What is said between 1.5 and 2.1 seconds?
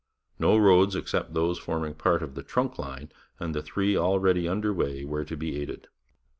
forming